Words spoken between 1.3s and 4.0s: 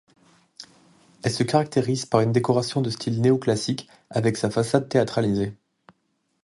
se caractérise par une décoration de style néo-classique,